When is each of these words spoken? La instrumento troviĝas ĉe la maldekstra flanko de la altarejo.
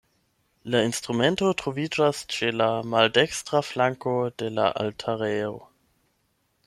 La 0.75 0.79
instrumento 0.85 1.49
troviĝas 1.61 2.21
ĉe 2.35 2.49
la 2.55 2.69
maldekstra 2.95 3.61
flanko 3.69 4.17
de 4.43 4.51
la 4.57 4.67
altarejo. 4.85 5.53